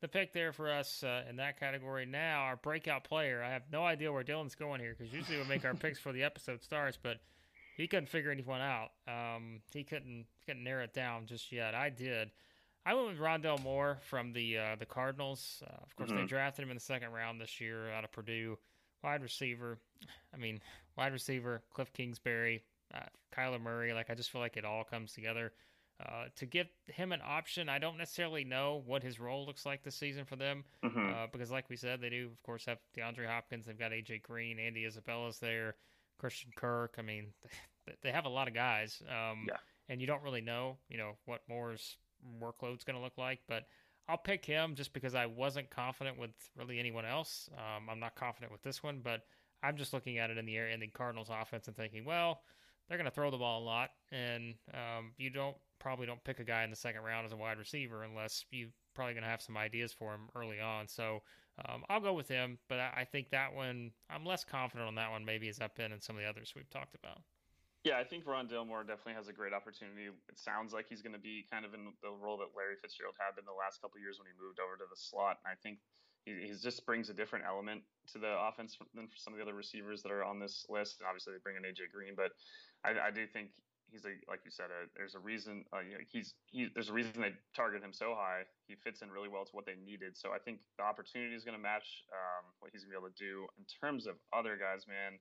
[0.00, 2.06] the pick there for us uh, in that category.
[2.06, 3.42] Now our breakout player.
[3.42, 6.12] I have no idea where Dylan's going here because usually we make our picks for
[6.12, 7.18] the episode starts, but
[7.76, 8.90] he couldn't figure anyone out.
[9.08, 11.74] Um, he couldn't couldn't narrow it down just yet.
[11.74, 12.30] I did.
[12.84, 15.62] I went with Rondale Moore from the uh, the Cardinals.
[15.66, 16.28] Uh, of course, they Mhm.
[16.28, 18.58] drafted him in the second round this year out of Purdue.
[19.02, 19.78] Wide receiver.
[20.32, 20.60] I mean,
[20.96, 22.62] wide receiver Cliff Kingsbury,
[22.94, 23.00] uh,
[23.34, 23.92] Kyler Murray.
[23.92, 25.52] Like I just feel like it all comes together.
[26.04, 29.82] Uh, to give him an option, I don't necessarily know what his role looks like
[29.82, 31.08] this season for them Mm-hmm.
[31.14, 33.64] uh, because, like we said, they do, of course, have DeAndre Hopkins.
[33.64, 35.76] They've got AJ Green, Andy Isabella's there,
[36.18, 36.96] Christian Kirk.
[36.98, 37.28] I mean,
[38.02, 39.02] they have a lot of guys.
[39.08, 39.56] Um, Yeah.
[39.88, 41.96] And you don't really know, you know, what Moore's
[42.42, 43.38] workload's going to look like.
[43.48, 43.64] But
[44.08, 47.48] I'll pick him just because I wasn't confident with really anyone else.
[47.56, 49.22] Um, I'm not confident with this one, but
[49.62, 52.42] I'm just looking at it in the air in the Cardinals offense and thinking, well,
[52.88, 55.56] they're going to throw the ball a lot, and um, you don't
[55.86, 58.66] probably don't pick a guy in the second round as a wide receiver unless you
[58.92, 60.88] probably going to have some ideas for him early on.
[60.88, 61.22] So
[61.62, 64.96] um, I'll go with him, but I, I think that one I'm less confident on
[64.96, 67.22] that one maybe as I've been in some of the others we've talked about.
[67.84, 70.10] Yeah, I think Ron Moore definitely has a great opportunity.
[70.10, 73.14] It sounds like he's going to be kind of in the role that Larry Fitzgerald
[73.22, 75.38] had been the last couple years when he moved over to the slot.
[75.46, 75.78] And I think
[76.26, 79.54] he, he just brings a different element to the offense than some of the other
[79.54, 80.98] receivers that are on this list.
[80.98, 82.34] And obviously, they bring in AJ Green, but
[82.82, 83.54] I, I do think
[83.90, 84.70] he's a like you said.
[84.70, 85.64] A, there's a reason.
[85.72, 86.68] Uh, you know, he's he.
[86.72, 88.42] There's a reason they target him so high.
[88.68, 90.16] He fits in really well to what they needed.
[90.16, 93.02] So I think the opportunity is going to match um, what he's going to be
[93.04, 95.18] able to do in terms of other guys, man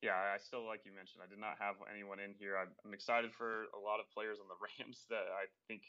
[0.00, 1.20] yeah, I still like you mentioned.
[1.20, 2.56] I did not have anyone in here.
[2.56, 5.84] I'm, I'm excited for a lot of players on the Rams that I think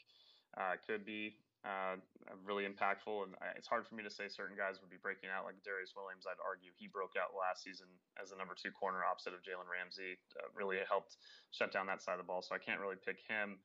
[0.56, 1.94] uh, could be uh,
[2.42, 3.26] really impactful.
[3.26, 5.46] And I, it's hard for me to say certain guys would be breaking out.
[5.46, 7.86] Like Darious Williams, I'd argue he broke out last season
[8.18, 10.18] as the number two corner opposite of Jalen Ramsey.
[10.34, 11.18] Uh, really helped
[11.54, 12.42] shut down that side of the ball.
[12.42, 13.62] So I can't really pick him.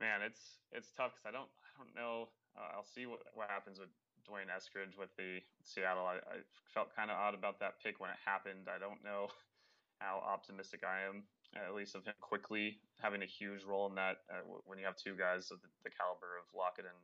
[0.00, 2.28] Man, it's it's tough because I don't I don't know.
[2.56, 3.92] Uh, I'll see what what happens with
[4.28, 6.04] D'Wayne Eskridge with the Seattle.
[6.04, 6.36] I, I
[6.72, 8.68] felt kind of odd about that pick when it happened.
[8.68, 9.28] I don't know
[10.00, 11.24] how optimistic I am,
[11.56, 14.96] at least of him quickly having a huge role in that uh, when you have
[14.96, 16.98] two guys of the, the caliber of Lockett and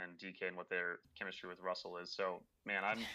[0.00, 2.08] and DK and what their chemistry with Russell is.
[2.10, 2.98] So, man, I'm.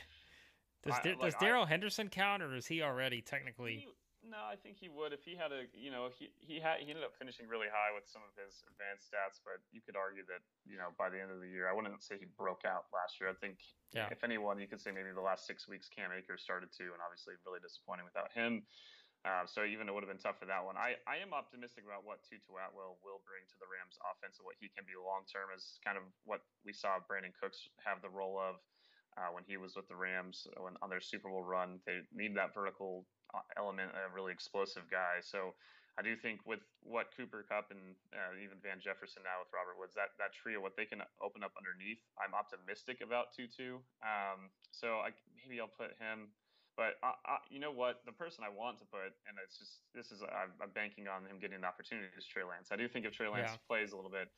[0.85, 3.81] Does, I- like, does Darrell Henderson count, or is he already technically?
[3.89, 6.83] He- no, I think he would if he had a, you know, he he had
[6.83, 9.95] he ended up finishing really high with some of his advanced stats, but you could
[9.95, 12.65] argue that, you know, by the end of the year, I wouldn't say he broke
[12.67, 13.29] out last year.
[13.31, 13.57] I think,
[13.95, 14.11] Yeah.
[14.11, 16.99] if anyone, you could say maybe the last six weeks Cam Akers started to, and
[16.99, 18.67] obviously really disappointing without him.
[19.27, 20.79] Uh, so even it would have been tough for that one.
[20.79, 24.47] I, I am optimistic about what Tutu Atwell will bring to the Rams offense and
[24.47, 27.99] what he can be long term is kind of what we saw Brandin Cooks have
[27.99, 28.63] the role of
[29.19, 31.83] uh, when he was with the Rams when on their Super Bowl run.
[31.83, 33.03] They need that vertical
[33.35, 35.19] uh, element, a really explosive guy.
[35.19, 35.51] So
[35.99, 39.75] I do think with what Cooper Kupp and uh, even Van Jefferson now with Robert
[39.81, 43.81] Woods, that that trio, what they can open up underneath, I'm optimistic about Tutu.
[44.05, 46.31] Um, so I, maybe I'll put him.
[46.77, 48.05] But I, I, you know what?
[48.05, 51.25] The person I want to put, and it's just this is I'm, I'm banking on
[51.25, 52.69] him getting the opportunity is Trey Lance.
[52.69, 53.65] I do think if Trey Lance Yeah.
[53.65, 54.29] plays a little bit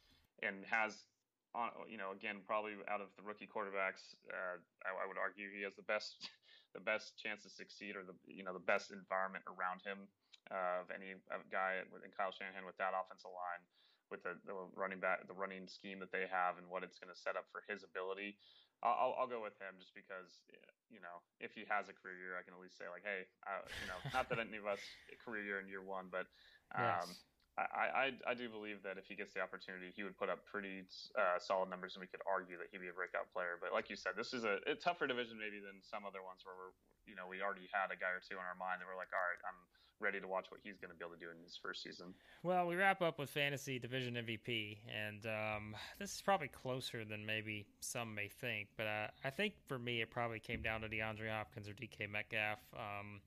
[0.41, 1.04] and has
[1.52, 4.56] on, you know, again, probably out of the rookie quarterbacks, uh,
[4.88, 6.15] I, I would argue he has the best
[6.73, 10.08] the best chance to succeed or the you know the best environment around him
[10.47, 11.19] uh, of any
[11.52, 13.62] guy in Kyle Shanahan with that offensive line,
[14.08, 17.12] with the, the running back, the running scheme that they have, and what it's going
[17.12, 18.39] to set up for his ability.
[18.84, 20.44] I'll, I'll go with him just because
[20.88, 23.28] you know if he has a career year, I can at least say like, hey,
[23.44, 24.80] uh, you know, not that any of us
[25.24, 26.28] career year in year one, but
[26.76, 27.28] um, yes.
[27.60, 30.48] I, I, I do believe that if he gets the opportunity, he would put up
[30.48, 30.88] pretty
[31.20, 33.60] uh, solid numbers, and we could argue that he'd be a breakout player.
[33.60, 36.48] But like you said, this is a, a, tougher division maybe than some other ones
[36.48, 36.72] where we're,
[37.04, 39.12] you know, we already had a guy or two in our mind that we're like,
[39.12, 39.60] all right, I'm
[40.00, 42.14] ready to watch what he's going to be able to do in his first season.
[42.44, 47.26] Well, we wrap up with fantasy division MVP, and um, this is probably closer than
[47.26, 48.70] maybe some may think.
[48.78, 52.10] But uh, I think for me, it probably came down to DeAndre Hopkins or DK
[52.10, 52.60] Metcalf.
[52.74, 53.22] Um,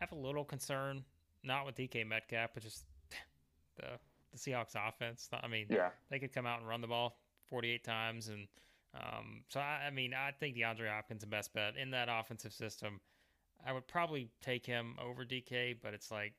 [0.00, 1.04] have a little concern,
[1.44, 2.84] not with DK Metcalf, but just
[3.76, 3.98] the
[4.32, 5.28] the Seahawks offense.
[5.32, 5.90] I mean, yeah.
[6.10, 8.46] they could come out and run the ball 48 times, and
[8.94, 12.52] um, so I, I, mean, I think DeAndre Hopkins the best bet in that offensive
[12.52, 13.00] system.
[13.66, 16.34] I would probably take him over DK, but it's like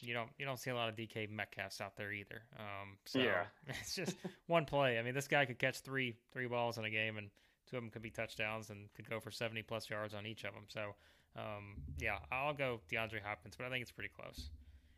[0.00, 2.42] you don't you don't see a lot of DK Metcalfs out there either.
[2.58, 3.44] Um, so yeah.
[3.66, 4.16] it's just
[4.46, 4.98] one play.
[4.98, 7.30] I mean, this guy could catch three three balls in a game, and
[7.68, 10.44] two of them could be touchdowns, and could go for 70 plus yards on each
[10.44, 10.64] of them.
[10.68, 10.94] So
[11.36, 14.50] um, yeah, I'll go DeAndre Hopkins, but I think it's pretty close.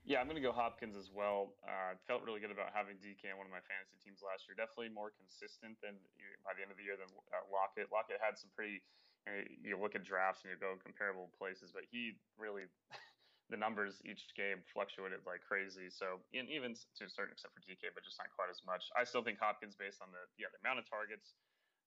[0.08, 1.52] Yeah, I'm going to go Hopkins as well.
[1.60, 4.56] Uh, felt really good about having DK on one of my fantasy teams last year.
[4.56, 6.00] Definitely more consistent than
[6.40, 7.92] by the end of the year than uh, Lockett.
[7.92, 8.80] Lockett had some pretty.
[9.28, 12.66] You, look at drafts and you go comparable places, but he really
[13.52, 15.92] the numbers each game fluctuated like crazy.
[15.92, 18.88] So and even to a certain extent for DK, but just not quite as much.
[18.96, 21.36] I still think Hopkins, based on the yeah the amount of targets,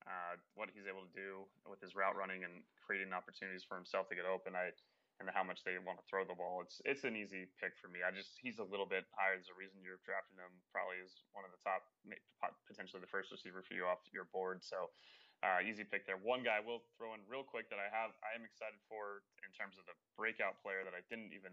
[0.05, 4.07] uh, what he's able to do with his route running and creating opportunities for himself
[4.11, 4.53] to get open.
[4.53, 4.71] I
[5.21, 6.65] and how much they want to throw the ball.
[6.65, 8.01] It's it's an easy pick for me.
[8.01, 9.37] I just he's a little bit higher.
[9.37, 10.49] There's a reason you're drafting him.
[10.73, 11.85] Probably is one of the top,
[12.65, 14.65] potentially the first receiver for you off your board.
[14.65, 14.89] So
[15.43, 16.15] uh, easy pick there.
[16.17, 19.27] One guy I will throw in real quick that I have I am excited for
[19.43, 21.51] in terms of the breakout player that I didn't even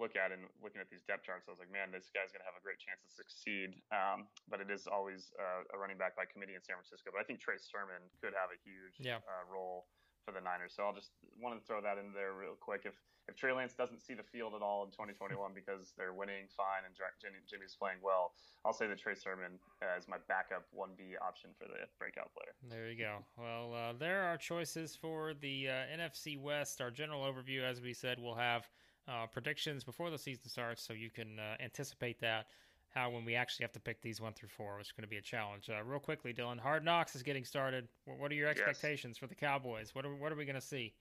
[0.00, 1.50] look at and looking at these depth charts.
[1.50, 3.82] I was like, man, this guy's going to have a great chance to succeed.
[3.90, 7.10] Um, but it is always uh, a running back by committee in San Francisco.
[7.10, 9.18] But I think Trey Sermon could have a huge yeah.
[9.26, 9.90] uh, role
[10.22, 10.78] for the Niners.
[10.78, 12.86] So I'll just wanted to throw that in there real quick.
[12.86, 12.94] If
[13.28, 16.82] if Trey Lance doesn't see the field at all in 2021 because they're winning fine
[16.86, 18.32] and Jimmy, Jimmy's playing well,
[18.64, 22.56] I'll say that Trey Sermon uh, is my backup 1B option for the breakout player.
[22.68, 23.18] There you go.
[23.36, 26.80] Well, uh, there are choices for the uh, NFC West.
[26.80, 28.68] Our general overview, as we said, we'll have
[29.06, 32.46] uh, predictions before the season starts, so you can uh, anticipate that
[32.94, 35.08] how when we actually have to pick these one through four, which is going to
[35.08, 35.68] be a challenge.
[35.68, 37.86] Uh, real quickly, Dylan, Hard Knocks is getting started.
[38.06, 39.18] What are your expectations yes.
[39.18, 39.94] for the Cowboys?
[39.94, 40.94] What are what are we going to see?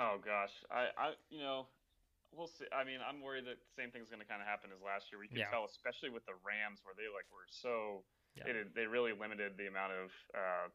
[0.00, 1.68] Oh gosh, I, I you know
[2.32, 2.66] we'll see.
[2.72, 5.12] I mean, I'm worried that the same thing's going to kind of happen as last
[5.12, 5.20] year.
[5.20, 5.52] We can yeah.
[5.52, 8.48] tell, especially with the Rams, where they like were so yeah.
[8.48, 10.66] they they really limited the amount of uh,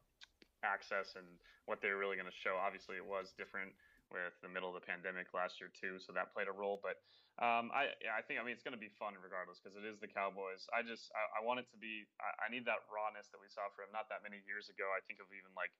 [0.62, 1.26] access and
[1.66, 2.54] what they were really going to show.
[2.54, 3.74] Obviously, it was different
[4.14, 6.78] with the middle of the pandemic last year too, so that played a role.
[6.78, 7.02] But
[7.42, 9.98] um, I I think I mean it's going to be fun regardless because it is
[9.98, 10.64] the Cowboys.
[10.70, 12.06] I just I, I want it to be.
[12.22, 14.86] I, I, need that rawness that we saw from not that many years ago.
[14.94, 15.74] I think of even like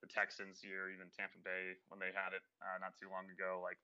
[0.00, 3.62] the Texans year, even Tampa Bay when they had it uh, not too long ago.
[3.62, 3.78] Like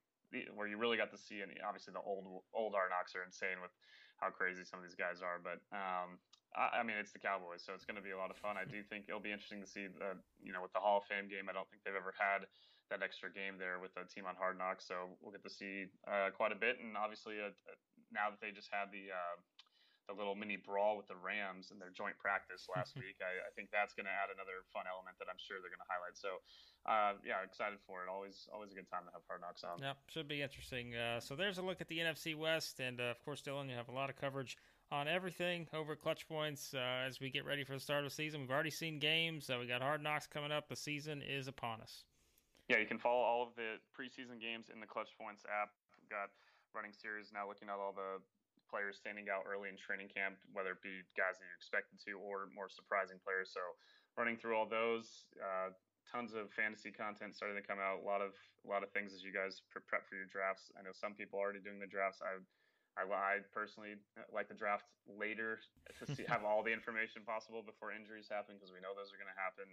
[0.55, 3.70] where you really got to see, and obviously the old old Knocks are insane with
[4.18, 5.38] how crazy some of these guys are.
[5.38, 6.18] But um,
[6.55, 8.59] I, I mean, it's the Cowboys, so it's going to be a lot of fun.
[8.59, 11.07] I do think it'll be interesting to see the you know with the Hall of
[11.07, 11.46] Fame game.
[11.50, 12.46] I don't think they've ever had
[12.92, 14.85] that extra game there with a team on Hard Knocks.
[14.85, 16.79] So we'll get to see uh, quite a bit.
[16.83, 17.79] And obviously, uh, uh,
[18.12, 19.37] now that they just had the uh,
[20.06, 23.50] the little mini brawl with the Rams in their joint practice last week, I, I,
[23.56, 26.16] think that's going to add another fun element that I'm sure they're going to highlight.
[26.16, 26.44] So,
[26.84, 28.12] uh, yeah, excited for it.
[28.12, 29.80] Always, always a good time to have Hard Knocks on.
[29.80, 30.92] Yep, should be interesting.
[30.92, 33.88] Uh, so there's a look at the NFC West, and of course, Dylan, you have
[33.88, 34.60] a lot of coverage
[34.92, 38.14] on everything over Clutch Points uh, as we get ready for the start of the
[38.14, 38.44] season.
[38.44, 39.48] We've already seen games.
[39.48, 40.68] Uh, we got Hard Knocks coming up.
[40.68, 42.04] The season is upon us.
[42.68, 45.72] Yeah, you can follow all of the preseason games in the Clutch Points app.
[46.00, 46.32] We've got
[46.74, 48.20] running series now looking at all the
[48.68, 52.18] players standing out early in training camp, whether it be guys that you expected to
[52.20, 53.53] or more surprising players.
[53.53, 53.62] So
[54.16, 55.74] running through all those, uh,
[56.11, 58.05] tons of fantasy content starting to come out.
[58.05, 60.70] A lot of a lot of things as you guys prep for your drafts.
[60.79, 62.20] I know some people are already doing the drafts.
[62.20, 62.38] I
[62.94, 63.98] I, I personally
[64.31, 65.59] like the draft later
[65.98, 69.18] to see, have all the information possible before injuries happen because we know those are
[69.18, 69.66] going to happen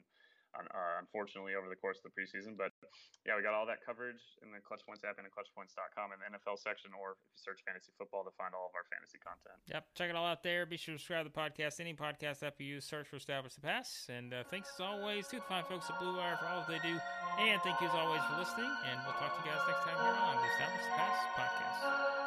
[0.56, 2.58] uh, unfortunately over the course of the preseason.
[2.60, 2.76] But
[3.24, 6.18] yeah, we got all that coverage in the Clutch Points app and at clutchpoints.com in
[6.20, 9.20] the NFL section, or if you search fantasy football to find all of our fantasy
[9.22, 9.58] content.
[9.72, 10.68] Yep, check it all out there.
[10.68, 13.56] Be sure to subscribe to the podcast, any podcast app you use, search for Establish
[13.56, 14.08] the Pass.
[14.12, 16.80] And uh, thanks as always to the fine folks at Blue Wire for all they
[16.84, 16.96] do.
[17.40, 18.72] And thank you as always for listening.
[18.90, 22.21] And we'll talk to you guys next time here on the Establish the Pass podcast.